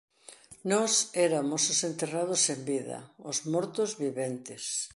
Nós 0.71 0.93
eramos 1.27 1.61
os 1.73 1.79
enterrados 1.89 2.41
en 2.53 2.59
vida, 2.71 2.97
os 3.29 3.37
mortos 3.53 3.89
viventes. 4.03 4.63